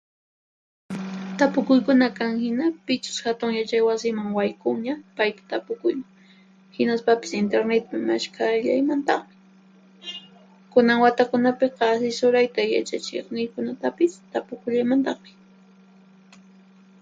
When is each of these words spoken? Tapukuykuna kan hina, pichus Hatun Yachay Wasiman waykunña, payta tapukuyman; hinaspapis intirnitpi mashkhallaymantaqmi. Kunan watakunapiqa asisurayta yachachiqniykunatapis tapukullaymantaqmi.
Tapukuykuna 1.39 2.07
kan 2.17 2.31
hina, 2.43 2.65
pichus 2.85 3.17
Hatun 3.25 3.51
Yachay 3.57 3.83
Wasiman 3.87 4.29
waykunña, 4.37 4.95
payta 5.17 5.43
tapukuyman; 5.51 6.09
hinaspapis 6.75 7.31
intirnitpi 7.41 7.95
mashkhallaymantaqmi. 8.09 9.35
Kunan 10.71 11.01
watakunapiqa 11.03 11.83
asisurayta 11.95 12.61
yachachiqniykunatapis 12.75 14.13
tapukullaymantaqmi. 14.33 15.31